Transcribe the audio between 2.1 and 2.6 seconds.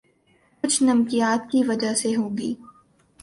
ہوگی